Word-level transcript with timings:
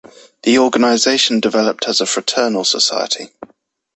The 0.41 0.57
organization 0.57 1.39
developed 1.41 1.85
as 1.87 2.01
a 2.01 2.07
fraternal 2.07 2.63
society. 2.65 3.29